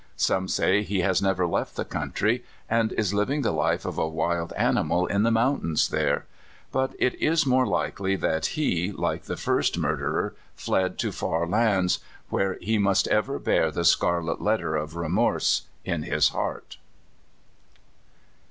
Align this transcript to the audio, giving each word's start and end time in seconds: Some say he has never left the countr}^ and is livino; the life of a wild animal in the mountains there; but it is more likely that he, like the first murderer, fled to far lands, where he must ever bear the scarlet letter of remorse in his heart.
Some 0.17 0.47
say 0.47 0.81
he 0.81 1.01
has 1.01 1.21
never 1.21 1.45
left 1.45 1.75
the 1.75 1.85
countr}^ 1.85 2.41
and 2.67 2.91
is 2.93 3.13
livino; 3.13 3.43
the 3.43 3.51
life 3.53 3.85
of 3.85 3.99
a 3.99 4.07
wild 4.09 4.51
animal 4.53 5.05
in 5.05 5.21
the 5.21 5.29
mountains 5.29 5.89
there; 5.89 6.25
but 6.71 6.95
it 6.97 7.13
is 7.21 7.45
more 7.45 7.67
likely 7.67 8.15
that 8.15 8.47
he, 8.57 8.91
like 8.91 9.25
the 9.25 9.37
first 9.37 9.77
murderer, 9.77 10.33
fled 10.55 10.97
to 10.97 11.11
far 11.11 11.45
lands, 11.45 11.99
where 12.31 12.57
he 12.61 12.79
must 12.79 13.07
ever 13.09 13.37
bear 13.37 13.69
the 13.69 13.85
scarlet 13.85 14.41
letter 14.41 14.75
of 14.75 14.95
remorse 14.95 15.65
in 15.85 16.01
his 16.01 16.29
heart. 16.29 16.77